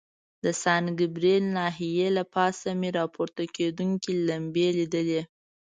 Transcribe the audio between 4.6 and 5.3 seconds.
لیدلې.